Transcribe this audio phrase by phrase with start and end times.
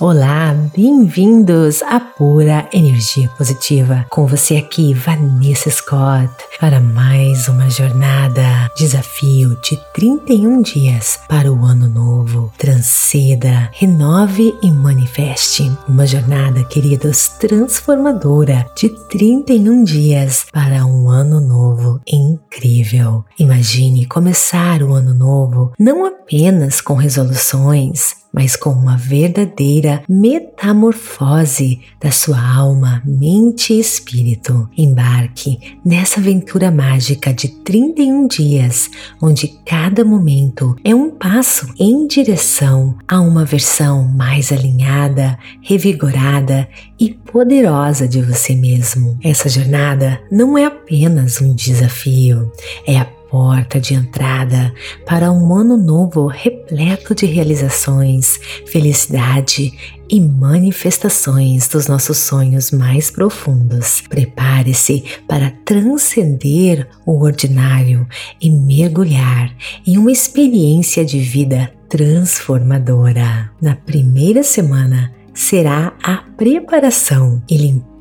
[0.00, 4.04] Olá, bem-vindos à Pura Energia Positiva.
[4.10, 8.42] Com você aqui, Vanessa Scott, para mais uma jornada,
[8.76, 12.52] desafio de 31 dias para o ano novo.
[12.58, 15.70] Transceda, renove e manifeste.
[15.86, 23.24] Uma jornada, queridos, transformadora de 31 dias para um ano novo incrível.
[23.38, 32.10] Imagine começar o ano novo não apenas com resoluções, mas com uma verdadeira metamorfose da
[32.10, 34.68] sua alma, mente e espírito.
[34.76, 38.90] Embarque nessa aventura mágica de 31 dias,
[39.22, 47.10] onde cada momento é um passo em direção a uma versão mais alinhada, revigorada e
[47.10, 49.16] poderosa de você mesmo.
[49.22, 52.50] Essa jornada não é apenas um desafio,
[52.86, 54.72] é a porta de entrada
[55.06, 59.72] para um ano novo repleto de realizações, felicidade
[60.08, 64.02] e manifestações dos nossos sonhos mais profundos.
[64.02, 68.06] Prepare-se para transcender o ordinário
[68.40, 69.54] e mergulhar
[69.86, 73.50] em uma experiência de vida transformadora.
[73.60, 77.93] Na primeira semana será a preparação e limpeza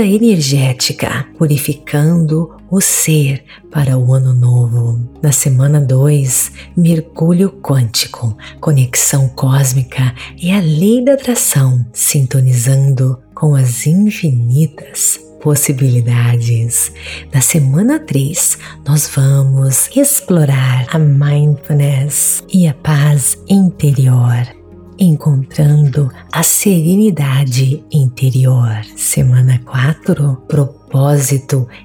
[0.00, 5.00] energética, purificando o ser para o ano novo.
[5.22, 13.86] Na semana 2, mergulho quântico, conexão cósmica e a lei da atração, sintonizando com as
[13.86, 16.92] infinitas possibilidades.
[17.32, 24.57] Na semana 3, nós vamos explorar a mindfulness e a paz interior
[24.98, 28.84] encontrando a serenidade interior.
[28.96, 30.77] Semana 4, propósito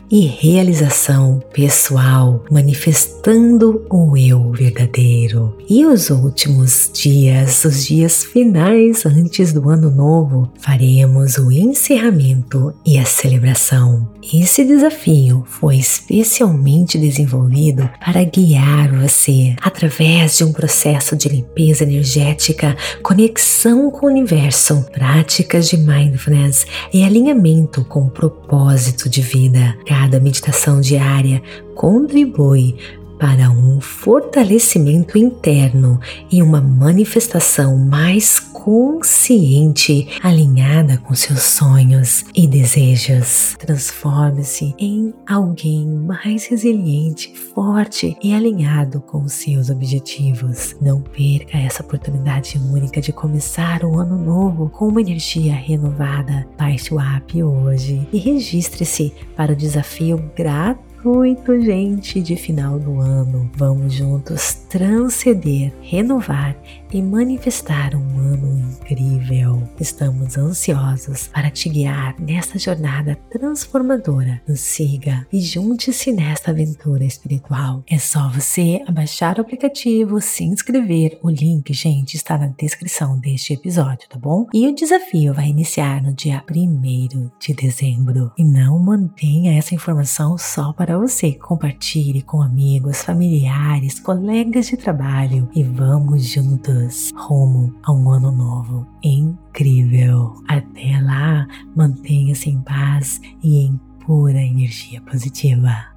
[0.09, 5.57] e realização pessoal, manifestando o eu verdadeiro.
[5.67, 12.97] E os últimos dias, os dias finais antes do ano novo, faremos o encerramento e
[12.99, 14.07] a celebração.
[14.31, 22.77] Esse desafio foi especialmente desenvolvido para guiar você através de um processo de limpeza energética,
[23.01, 29.77] conexão com o universo, práticas de mindfulness e alinhamento com o propósito propósito de vida.
[29.87, 31.41] Cada meditação diária
[31.75, 32.75] contribui
[33.23, 35.97] para um fortalecimento interno
[36.29, 43.55] e uma manifestação mais consciente, alinhada com seus sonhos e desejos.
[43.57, 50.75] Transforme-se em alguém mais resiliente, forte e alinhado com seus objetivos.
[50.81, 56.45] Não perca essa oportunidade única de começar o ano novo com uma energia renovada.
[56.57, 62.99] Baixe o app hoje e registre-se para o desafio gratuito muito gente de final do
[62.99, 63.49] ano.
[63.55, 66.55] Vamos juntos transcender, renovar
[66.91, 69.61] e manifestar um ano incrível.
[69.79, 74.41] Estamos ansiosos para te guiar nesta jornada transformadora.
[74.47, 77.83] Nos siga e junte-se nesta aventura espiritual.
[77.89, 81.19] É só você abaixar o aplicativo, se inscrever.
[81.21, 84.47] O link, gente, está na descrição deste episódio, tá bom?
[84.53, 88.31] E o desafio vai iniciar no dia 1 de dezembro.
[88.37, 91.33] E não mantenha essa informação só para você.
[91.33, 98.85] Compartilhe com amigos, familiares, colegas de trabalho e vamos juntos rumo a um ano novo
[99.01, 100.35] incrível.
[100.47, 105.92] Até lá, mantenha-se em paz e em pura energia positiva.